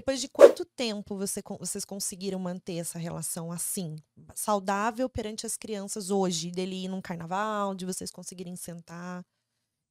[0.00, 3.96] Depois de quanto tempo você, vocês conseguiram manter essa relação assim,
[4.34, 9.22] saudável perante as crianças hoje, dele ir num carnaval, de vocês conseguirem sentar?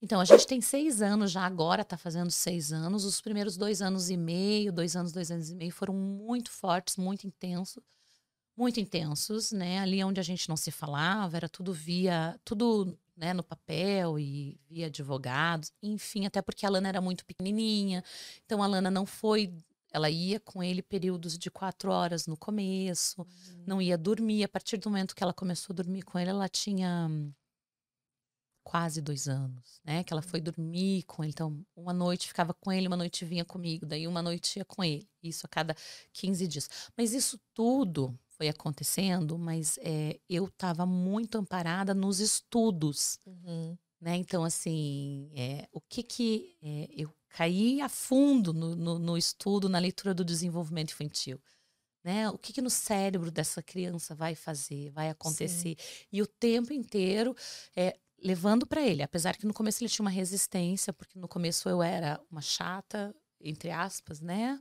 [0.02, 3.06] Então, a gente tem seis anos já agora, está fazendo seis anos.
[3.06, 6.98] Os primeiros dois anos e meio, dois anos, dois anos e meio, foram muito fortes,
[6.98, 7.84] muito intensos,
[8.58, 9.78] muito intensos, né?
[9.78, 14.60] Ali onde a gente não se falava, era tudo via, tudo né, no papel e
[14.68, 18.02] via advogados, enfim, até porque a Lana era muito pequenininha,
[18.46, 19.54] então a Lana não foi
[19.92, 23.64] ela ia com ele períodos de quatro horas no começo, uhum.
[23.66, 24.44] não ia dormir.
[24.44, 27.10] A partir do momento que ela começou a dormir com ele, ela tinha
[28.64, 30.04] quase dois anos, né?
[30.04, 31.32] Que ela foi dormir com ele.
[31.32, 34.84] Então, uma noite ficava com ele, uma noite vinha comigo, daí uma noite ia com
[34.84, 35.10] ele.
[35.24, 35.76] Isso a cada
[36.14, 36.70] 15 dias.
[36.96, 43.20] Mas isso tudo foi acontecendo, mas é, eu estava muito amparada nos estudos.
[43.26, 43.76] Uhum.
[44.02, 44.16] Né?
[44.16, 49.70] Então, assim, é, o que que é, eu caí a fundo no, no, no, estudo,
[49.70, 51.40] na leitura do desenvolvimento infantil.
[52.04, 52.30] Né?
[52.30, 55.76] O que, que no cérebro dessa criança vai fazer, vai acontecer.
[55.78, 56.06] Sim.
[56.12, 57.36] E o tempo inteiro
[57.76, 59.04] é, levando para ele.
[59.04, 63.14] Apesar que no começo ele tinha uma resistência, porque no começo eu era uma chata,
[63.42, 64.60] entre aspas, né?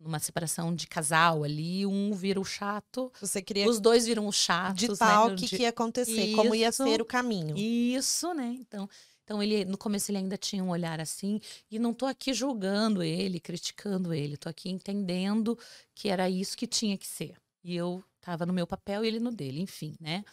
[0.00, 3.12] Numa separação de casal ali, um vira o chato.
[3.20, 3.68] Você queria.
[3.68, 4.74] Os dois viram o chato.
[4.74, 5.36] De né, tal né?
[5.36, 5.56] que, de...
[5.56, 7.54] que ia acontecer, isso, como ia ser o caminho.
[7.56, 8.56] Isso, né?
[8.58, 8.88] Então,
[9.22, 13.02] então ele no começo ele ainda tinha um olhar assim, e não tô aqui julgando
[13.02, 15.56] ele, criticando ele, tô aqui entendendo
[15.94, 17.36] que era isso que tinha que ser.
[17.62, 20.24] E eu tava no meu papel e ele no dele, enfim, né?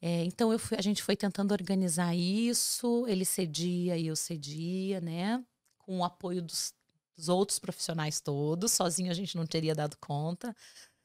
[0.00, 5.42] É, então fui, a gente foi tentando organizar isso, ele cedia e eu cedia, né?
[5.78, 6.74] Com o apoio dos,
[7.18, 10.54] dos outros profissionais todos, sozinho a gente não teria dado conta,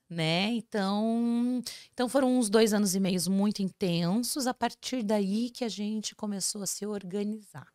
[0.08, 0.52] né?
[0.52, 1.62] Então,
[1.92, 4.46] então foram uns dois anos e meios muito intensos.
[4.46, 7.66] A partir daí que a gente começou a se organizar.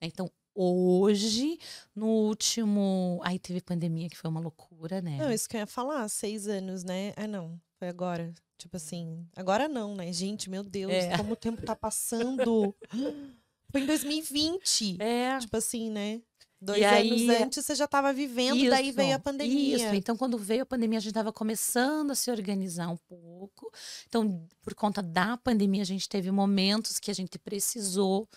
[0.00, 0.06] Né?
[0.06, 1.58] Então, hoje,
[1.94, 5.18] no último, aí teve pandemia que foi uma loucura, né?
[5.18, 7.12] Não, isso que eu ia falar, seis anos, né?
[7.16, 8.32] Ah, não, foi agora.
[8.56, 10.12] Tipo assim, agora não, né?
[10.12, 11.16] Gente, meu Deus, é.
[11.16, 12.74] como o tempo tá passando.
[13.70, 14.96] Foi em 2020.
[14.98, 15.38] É.
[15.38, 16.22] Tipo assim, né?
[16.60, 19.76] Dois e anos aí, antes você já estava vivendo, isso, daí veio a pandemia.
[19.76, 23.70] Isso, então quando veio a pandemia a gente estava começando a se organizar um pouco.
[24.08, 28.28] Então, por conta da pandemia, a gente teve momentos que a gente precisou,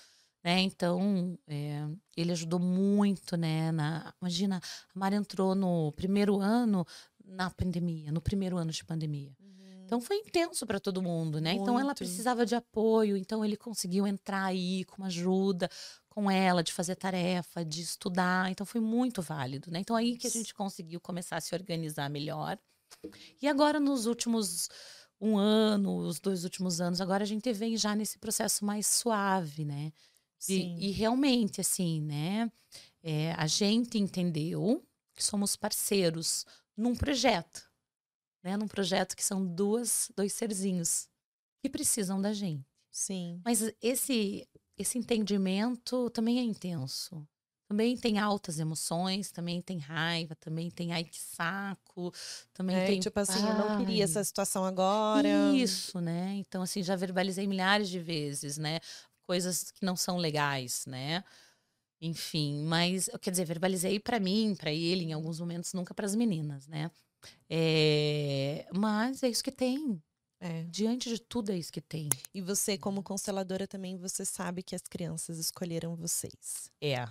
[0.44, 0.60] né?
[0.62, 3.72] Então, é, ele ajudou muito, né?
[3.72, 4.62] Na, imagina,
[4.96, 6.86] a Mari entrou no primeiro ano
[7.26, 9.32] na pandemia, no primeiro ano de pandemia.
[9.92, 11.50] Então foi intenso para todo mundo, né?
[11.50, 11.64] Muito.
[11.64, 15.70] Então ela precisava de apoio, então ele conseguiu entrar aí com uma ajuda
[16.08, 18.50] com ela de fazer tarefa, de estudar.
[18.50, 19.80] Então foi muito válido, né?
[19.80, 22.58] Então aí que a gente conseguiu começar a se organizar melhor.
[23.42, 24.70] E agora nos últimos
[25.20, 29.66] um ano, os dois últimos anos, agora a gente vem já nesse processo mais suave,
[29.66, 29.92] né?
[30.40, 30.78] Sim.
[30.80, 32.50] E, e realmente, assim, né?
[33.04, 34.82] É, a gente entendeu
[35.14, 36.46] que somos parceiros
[36.78, 37.71] num projeto
[38.44, 38.58] né?
[38.58, 41.08] Num projeto que são duas, dois serzinhos
[41.62, 42.66] que precisam da gente.
[42.90, 43.42] Sim.
[43.46, 44.48] Mas esse
[44.78, 47.26] esse entendimento também é intenso.
[47.68, 52.12] Também tem altas emoções, também tem raiva, também tem ai que saco,
[52.54, 53.00] também é, tem.
[53.00, 55.54] Tipo assim, eu não queria essa situação agora.
[55.56, 56.34] Isso, né?
[56.36, 58.80] Então, assim, já verbalizei milhares de vezes, né?
[59.22, 61.24] Coisas que não são legais, né?
[62.02, 66.16] Enfim, mas, quer dizer, verbalizei para mim, para ele, em alguns momentos, nunca para as
[66.16, 66.92] meninas, né?
[67.50, 70.02] É, mas é isso que tem.
[70.40, 70.64] É.
[70.64, 72.10] Diante de tudo é isso que tem.
[72.34, 76.72] E você, como consteladora, também você sabe que as crianças escolheram vocês.
[76.82, 77.08] É.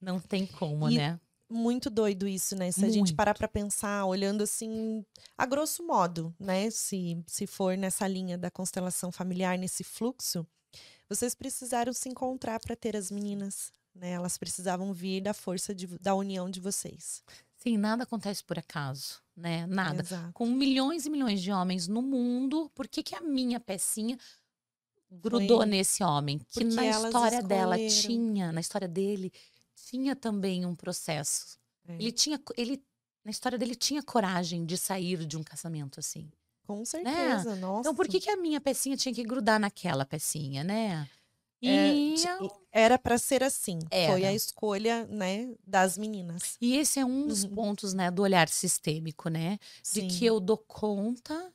[0.00, 1.20] Não tem como, e né?
[1.50, 2.72] Muito doido isso, né?
[2.72, 2.90] Se muito.
[2.90, 5.04] a gente parar para pensar, olhando assim,
[5.36, 6.70] a grosso modo, né?
[6.70, 10.46] Se, se for nessa linha da constelação familiar, nesse fluxo,
[11.06, 14.12] vocês precisaram se encontrar para ter as meninas, né?
[14.12, 17.22] Elas precisavam vir da força de, da união de vocês.
[17.66, 19.66] Sim, nada acontece por acaso, né?
[19.66, 20.02] Nada.
[20.02, 20.32] Exato.
[20.34, 24.18] Com milhões e milhões de homens no mundo, por que, que a minha pecinha
[25.10, 25.66] grudou Foi.
[25.66, 26.38] nesse homem?
[26.40, 27.48] Que Porque na história escolheram.
[27.48, 29.32] dela tinha, na história dele,
[29.74, 31.58] tinha também um processo.
[31.88, 31.94] É.
[31.94, 32.84] Ele tinha, ele,
[33.24, 36.30] na história dele tinha coragem de sair de um casamento assim.
[36.66, 36.84] Com né?
[36.84, 37.60] certeza, né?
[37.62, 37.80] nossa.
[37.80, 41.08] Então por que, que a minha pecinha tinha que grudar naquela pecinha, né?
[41.62, 42.14] E é,
[42.70, 43.78] era para ser assim.
[43.90, 44.12] Era.
[44.12, 46.56] Foi a escolha, né, das meninas.
[46.60, 47.54] E esse é um dos uhum.
[47.54, 49.58] pontos, né, do olhar sistêmico, né?
[49.82, 50.06] Sim.
[50.06, 51.52] De que eu dou conta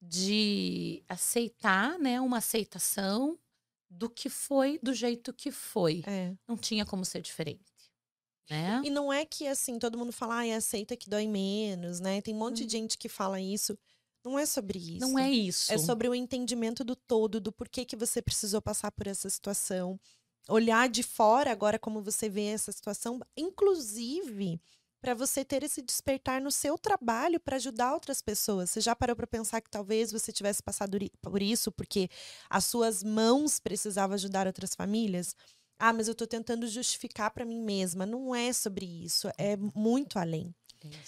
[0.00, 3.38] de aceitar, né, uma aceitação
[3.88, 6.02] do que foi do jeito que foi.
[6.06, 6.34] É.
[6.46, 7.64] Não tinha como ser diferente.
[8.48, 8.80] Né?
[8.84, 12.20] E não é que assim, todo mundo fala, ah, aceita que dói menos, né?
[12.20, 12.66] Tem um monte hum.
[12.66, 13.76] de gente que fala isso.
[14.26, 15.14] Não é sobre isso.
[15.14, 15.62] Não é isso.
[15.68, 20.00] É sobre o entendimento do todo, do porquê que você precisou passar por essa situação.
[20.48, 24.60] Olhar de fora agora como você vê essa situação, inclusive
[25.00, 28.70] para você ter esse despertar no seu trabalho para ajudar outras pessoas.
[28.70, 32.08] Você já parou para pensar que talvez você tivesse passado por isso porque
[32.50, 35.34] as suas mãos precisavam ajudar outras famílias?
[35.78, 38.06] Ah, mas eu estou tentando justificar para mim mesma.
[38.06, 40.54] Não é sobre isso, é muito além.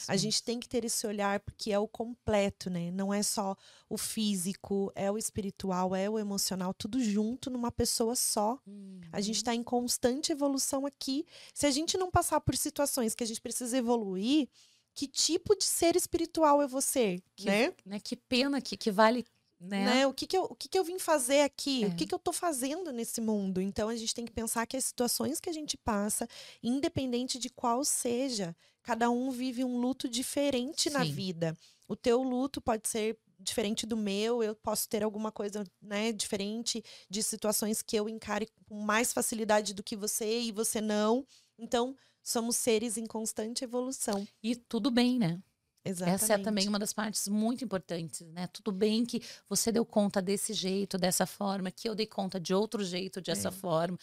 [0.06, 2.91] A gente tem que ter esse olhar porque é o completo, né?
[2.91, 3.56] Não é só
[3.88, 8.59] o físico, é o espiritual, é o emocional, tudo junto numa pessoa só.
[8.67, 9.00] Uhum.
[9.12, 9.59] A gente está uhum.
[9.59, 11.25] em constante evolução aqui.
[11.55, 14.49] Se a gente não passar por situações que a gente precisa evoluir,
[14.94, 17.73] que tipo de ser espiritual é você, que, né?
[17.85, 18.00] né?
[18.00, 19.25] Que pena que, que vale
[19.61, 19.85] né?
[19.85, 20.06] né?
[20.06, 21.85] O, que, que, eu, o que, que eu vim fazer aqui?
[21.85, 21.88] É.
[21.88, 23.61] O que, que eu tô fazendo nesse mundo?
[23.61, 26.29] Então a gente tem que pensar que as situações que a gente passa,
[26.62, 28.56] independente de qual seja,
[28.88, 30.96] cada um vive um luto diferente Sim.
[30.96, 31.55] na vida.
[31.87, 36.82] O teu luto pode ser diferente do meu, eu posso ter alguma coisa, né, diferente
[37.11, 41.26] de situações que eu encare com mais facilidade do que você e você não.
[41.58, 44.26] Então, somos seres em constante evolução.
[44.43, 45.38] E tudo bem, né?
[45.84, 46.23] Exatamente.
[46.25, 48.46] Essa é também uma das partes muito importantes, né?
[48.46, 52.55] Tudo bem que você deu conta desse jeito, dessa forma, que eu dei conta de
[52.55, 53.52] outro jeito, dessa é.
[53.52, 53.99] forma,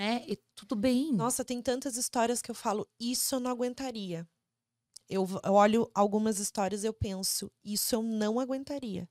[0.00, 0.24] né?
[0.26, 1.12] E tudo bem.
[1.12, 4.26] Nossa, tem tantas histórias que eu falo, isso eu não aguentaria.
[5.06, 9.06] Eu, eu olho algumas histórias e eu penso, isso eu não aguentaria.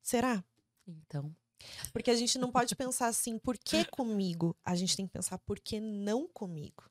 [0.00, 0.44] Será?
[0.86, 1.34] Então.
[1.92, 4.56] Porque a gente não pode pensar assim, por que comigo?
[4.64, 6.88] A gente tem que pensar, por que não comigo?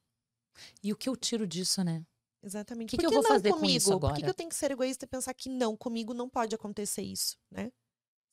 [0.84, 2.06] E o que eu tiro disso, né?
[2.44, 2.90] Exatamente.
[2.90, 3.68] O que, que, que, eu vou fazer comigo?
[3.68, 4.14] com isso agora?
[4.14, 6.54] Por que, que eu tenho que ser egoísta e pensar que não, comigo não pode
[6.54, 7.72] acontecer isso, né?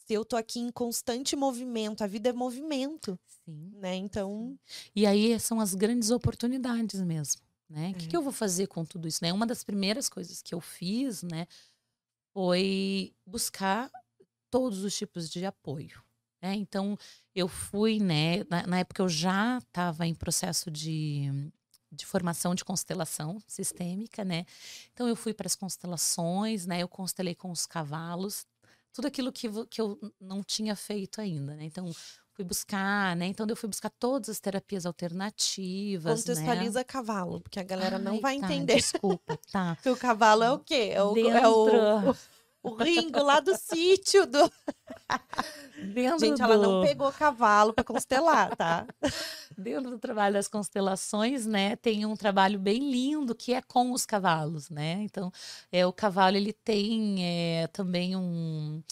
[0.08, 3.20] Se eu tô aqui em constante movimento, a vida é movimento.
[3.44, 3.72] Sim.
[3.74, 3.94] Né?
[3.94, 4.58] Então.
[4.96, 7.42] E aí são as grandes oportunidades mesmo.
[7.68, 7.88] Né?
[7.88, 7.92] O é.
[7.92, 9.18] que, que eu vou fazer com tudo isso?
[9.22, 9.30] Né?
[9.34, 11.46] Uma das primeiras coisas que eu fiz, né,
[12.32, 13.90] foi buscar
[14.50, 16.02] todos os tipos de apoio.
[16.40, 16.54] Né?
[16.54, 16.96] Então,
[17.34, 21.30] eu fui, né, na, na época eu já estava em processo de
[21.90, 24.44] de formação de constelação sistêmica, né?
[24.92, 26.82] Então eu fui para as constelações, né?
[26.82, 28.46] Eu constelei com os cavalos,
[28.98, 31.62] tudo aquilo que, que eu não tinha feito ainda, né?
[31.62, 31.88] Então
[32.32, 33.26] fui buscar, né?
[33.26, 36.22] Então eu fui buscar todas as terapias alternativas.
[36.22, 36.84] Contextualiza né?
[36.84, 38.74] cavalo, porque a galera Ai, não vai tá, entender.
[38.74, 39.76] Desculpa, tá.
[39.76, 40.90] Porque o cavalo é o quê?
[40.92, 41.30] É o, Dentro...
[41.30, 42.16] é o,
[42.68, 44.50] o Ringo lá do sítio do.
[45.94, 46.42] Dentro Gente, do...
[46.42, 48.86] ela não pegou cavalo para constelar, tá?
[49.56, 54.04] Dentro do trabalho das constelações, né, tem um trabalho bem lindo que é com os
[54.04, 55.00] cavalos, né?
[55.02, 55.32] Então,
[55.70, 58.82] é, o cavalo ele tem é, também um,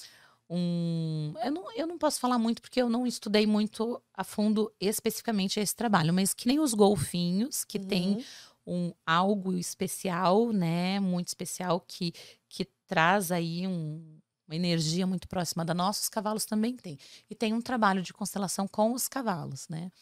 [0.48, 4.72] um eu, não, eu não posso falar muito porque eu não estudei muito a fundo
[4.80, 7.86] especificamente esse trabalho, mas que nem os golfinhos, que uhum.
[7.86, 8.24] tem
[8.66, 12.12] um algo especial, né, muito especial que
[12.56, 14.18] que traz aí um,
[14.48, 16.98] uma energia muito próxima da nossa, os cavalos também têm.
[17.28, 19.92] E tem um trabalho de constelação com os cavalos, né?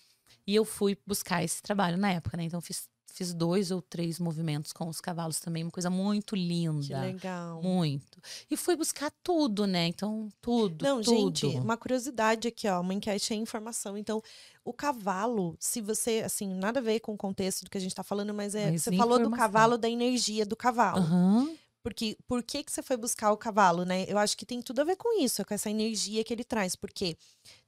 [0.46, 2.44] E eu fui buscar esse trabalho na época, né?
[2.44, 6.86] Então fiz, fiz dois ou três movimentos com os cavalos também, uma coisa muito linda.
[6.86, 7.60] Que legal.
[7.60, 8.20] Muito.
[8.48, 9.88] E fui buscar tudo, né?
[9.88, 10.84] Então, tudo.
[10.84, 11.36] Não, tudo.
[11.36, 12.80] gente, uma curiosidade aqui, ó.
[12.80, 13.98] Uma enquete é informação.
[13.98, 14.22] Então,
[14.64, 17.96] o cavalo, se você, assim, nada a ver com o contexto do que a gente
[17.96, 18.70] tá falando, mas é.
[18.70, 21.00] Mas você falou do cavalo, da energia do cavalo.
[21.00, 21.56] Uhum.
[21.84, 24.06] Porque por que, que você foi buscar o cavalo, né?
[24.08, 26.74] Eu acho que tem tudo a ver com isso, com essa energia que ele traz.
[26.74, 27.14] Porque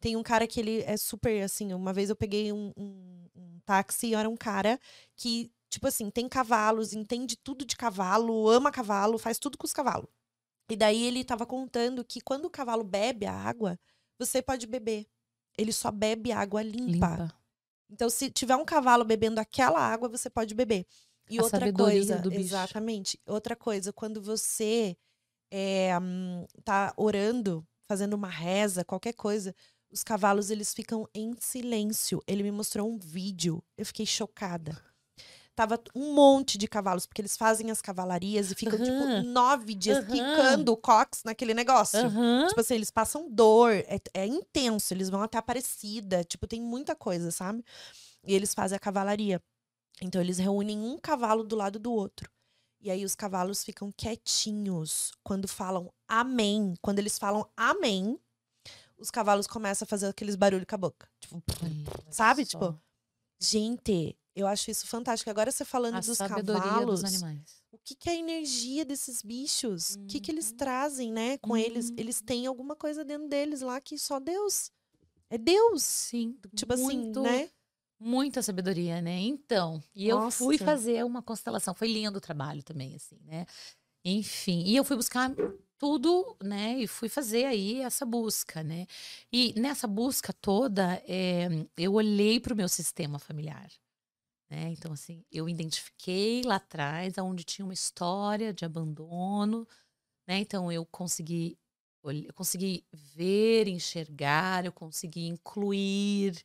[0.00, 1.74] tem um cara que ele é super assim.
[1.74, 4.80] Uma vez eu peguei um, um, um táxi e era um cara
[5.14, 9.72] que, tipo assim, tem cavalos, entende tudo de cavalo, ama cavalo, faz tudo com os
[9.74, 10.08] cavalos.
[10.70, 13.78] E daí ele tava contando que quando o cavalo bebe a água,
[14.18, 15.06] você pode beber.
[15.58, 17.10] Ele só bebe água limpa.
[17.10, 17.34] limpa.
[17.90, 20.86] Então, se tiver um cavalo bebendo aquela água, você pode beber.
[21.28, 23.20] E a outra coisa, exatamente.
[23.26, 24.96] Outra coisa, quando você
[25.50, 25.90] é,
[26.64, 29.54] tá orando, fazendo uma reza, qualquer coisa,
[29.90, 32.22] os cavalos eles ficam em silêncio.
[32.26, 34.80] Ele me mostrou um vídeo, eu fiquei chocada.
[35.54, 38.84] Tava um monte de cavalos, porque eles fazem as cavalarias e ficam, uhum.
[38.84, 40.12] tipo, nove dias uhum.
[40.12, 41.98] quicando o cox naquele negócio.
[41.98, 42.46] Uhum.
[42.46, 46.94] Tipo assim, eles passam dor, é, é intenso, eles vão até Aparecida, tipo, tem muita
[46.94, 47.64] coisa, sabe?
[48.26, 49.42] E eles fazem a cavalaria.
[50.00, 52.30] Então eles reúnem um cavalo do lado do outro.
[52.80, 56.74] E aí os cavalos ficam quietinhos quando falam amém.
[56.80, 58.18] Quando eles falam amém,
[58.98, 61.08] os cavalos começam a fazer aqueles barulhos com a boca.
[61.20, 61.42] Tipo,
[62.10, 62.44] sabe?
[62.44, 62.50] Só.
[62.50, 62.80] Tipo,
[63.40, 65.30] gente, eu acho isso fantástico.
[65.30, 67.02] Agora você falando a dos cavalos.
[67.02, 67.22] Dos.
[67.72, 69.96] O que, que é a energia desses bichos?
[69.96, 70.56] O que, que eles uhum.
[70.56, 71.56] trazem, né, com uhum.
[71.56, 71.92] eles?
[71.96, 74.70] Eles têm alguma coisa dentro deles lá que só Deus.
[75.28, 75.82] É Deus.
[75.82, 76.38] Sim.
[76.54, 77.50] Tipo assim, muito, assim, né?
[77.98, 79.18] Muita sabedoria, né?
[79.20, 80.26] Então, e Nossa.
[80.26, 81.74] eu fui fazer uma constelação.
[81.74, 83.46] Foi lindo o trabalho também, assim, né?
[84.04, 85.32] Enfim, e eu fui buscar
[85.78, 86.78] tudo, né?
[86.78, 88.86] E fui fazer aí essa busca, né?
[89.32, 93.70] E nessa busca toda, é, eu olhei para o meu sistema familiar.
[94.48, 94.70] Né?
[94.70, 99.66] Então, assim, eu identifiquei lá atrás onde tinha uma história de abandono,
[100.26, 100.38] né?
[100.38, 101.58] Então, eu consegui
[102.10, 106.40] eu consegui ver, enxergar, eu consegui incluir,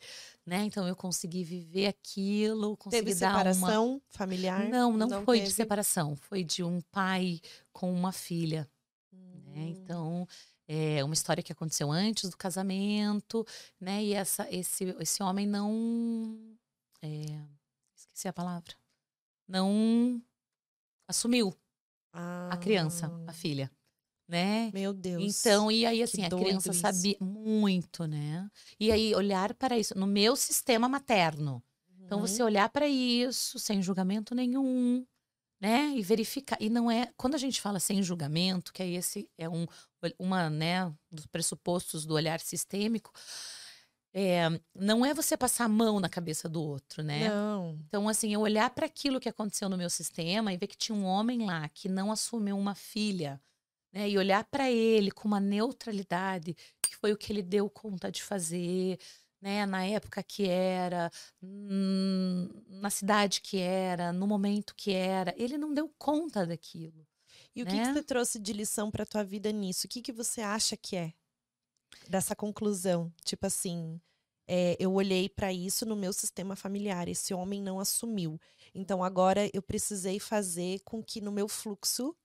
[0.46, 0.64] né?
[0.64, 4.02] Então eu consegui viver aquilo, consegui teve dar separação uma...
[4.10, 4.68] familiar?
[4.70, 5.50] Não, não, não foi teve.
[5.50, 7.40] de separação, foi de um pai
[7.72, 8.70] com uma filha.
[9.12, 9.20] Né?
[9.20, 9.52] Hum.
[9.54, 9.62] Né?
[9.70, 10.28] Então
[10.68, 13.46] é uma história que aconteceu antes do casamento,
[13.80, 14.04] né?
[14.04, 16.38] E essa, esse, esse homem não,
[17.02, 17.40] é,
[17.96, 18.74] esqueci a palavra,
[19.48, 20.22] não
[21.08, 21.54] assumiu
[22.14, 22.50] ah.
[22.52, 23.70] a criança, a filha
[24.32, 24.72] né?
[24.74, 25.40] Meu Deus.
[25.42, 26.80] Então, e aí assim, a criança isso.
[26.80, 28.50] sabia muito, né?
[28.80, 31.62] E aí olhar para isso no meu sistema materno.
[31.90, 32.06] Uhum.
[32.06, 35.06] Então você olhar para isso sem julgamento nenhum,
[35.60, 35.94] né?
[35.98, 36.58] E verificar.
[36.62, 39.68] E não é, quando a gente fala sem julgamento, que é esse é um
[40.18, 43.12] uma, né, dos pressupostos do olhar sistêmico,
[44.14, 47.30] é, não é você passar a mão na cabeça do outro, né?
[47.30, 47.78] Não.
[47.88, 50.98] Então, assim, eu olhar para aquilo que aconteceu no meu sistema e ver que tinha
[50.98, 53.40] um homem lá que não assumiu uma filha,
[53.92, 54.10] né?
[54.10, 58.24] E olhar para ele com uma neutralidade, que foi o que ele deu conta de
[58.24, 59.00] fazer,
[59.42, 59.66] né?
[59.66, 65.74] Na época que era, hum, na cidade que era, no momento que era, ele não
[65.74, 67.06] deu conta daquilo.
[67.56, 67.72] E o né?
[67.72, 67.94] que, que né?
[67.94, 69.88] você trouxe de lição para tua vida nisso?
[69.88, 71.14] O que, que você acha que é
[72.08, 73.12] dessa conclusão?
[73.26, 74.00] Tipo assim,
[74.48, 77.08] é, eu olhei para isso no meu sistema familiar.
[77.08, 78.40] Esse homem não assumiu.
[78.74, 82.16] Então agora eu precisei fazer com que no meu fluxo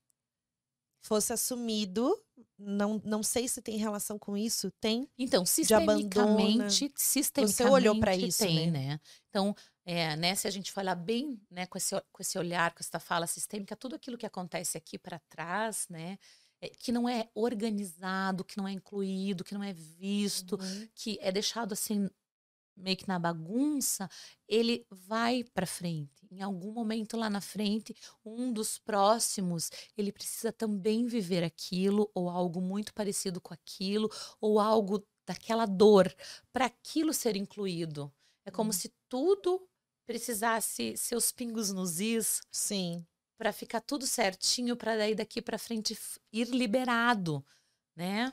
[1.07, 2.19] fosse assumido.
[2.59, 4.71] Não, não sei se tem relação com isso.
[4.81, 5.09] Tem?
[5.19, 8.89] Então, sistemicamente, sistemicamente Você olhou para isso, tem, né?
[8.89, 9.01] né?
[9.29, 12.81] Então, é, né, se a gente falar bem, né, com esse, com esse olhar, com
[12.81, 16.19] essa fala sistêmica, tudo aquilo que acontece aqui para trás, né,
[16.61, 20.89] é, que não é organizado, que não é incluído, que não é visto, uhum.
[20.95, 22.09] que é deixado assim
[22.77, 24.09] meio que na bagunça,
[24.47, 26.27] ele vai para frente.
[26.31, 32.29] Em algum momento lá na frente, um dos próximos, ele precisa também viver aquilo ou
[32.29, 36.15] algo muito parecido com aquilo ou algo daquela dor
[36.53, 38.13] para aquilo ser incluído.
[38.45, 38.73] É como hum.
[38.73, 39.67] se tudo
[40.07, 42.41] precisasse seus pingos nos is.
[42.51, 43.05] Sim.
[43.37, 45.99] Para ficar tudo certinho, para daí daqui para frente
[46.33, 47.45] ir liberado,
[47.95, 48.33] né?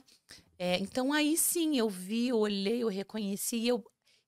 [0.58, 3.84] É, então aí sim eu vi, eu olhei, eu reconheci, eu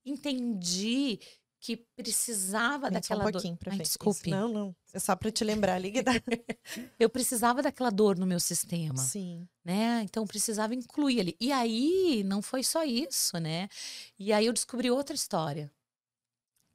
[0.06, 1.20] entendi
[1.66, 3.74] que precisava daquela um pouquinho dor.
[3.74, 4.30] Ai, desculpe.
[4.30, 4.40] Isso.
[4.40, 4.76] Não, não.
[4.94, 6.04] É só para te lembrar, liga.
[7.00, 8.98] eu precisava daquela dor no meu sistema.
[8.98, 9.48] Sim.
[9.64, 10.02] Né?
[10.04, 11.36] Então precisava incluir ali.
[11.40, 13.68] E aí não foi só isso, né?
[14.20, 15.72] E aí eu descobri outra história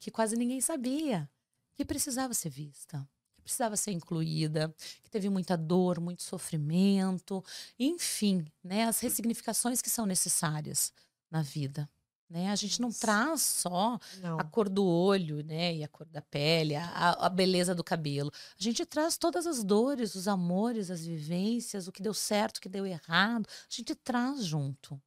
[0.01, 1.31] que quase ninguém sabia,
[1.77, 3.07] que precisava ser vista,
[3.37, 7.45] que precisava ser incluída, que teve muita dor, muito sofrimento,
[7.79, 8.87] enfim, né?
[8.87, 10.93] As ressignificações que são necessárias
[11.31, 11.89] na vida.
[12.31, 12.49] Né?
[12.49, 14.39] A gente não traz só não.
[14.39, 15.75] a cor do olho, né?
[15.75, 18.31] E a cor da pele, a, a, beleza do cabelo.
[18.59, 22.61] A gente traz todas as dores, os amores, as vivências, o que deu certo, o
[22.61, 23.49] que deu errado.
[23.49, 25.01] A gente traz junto.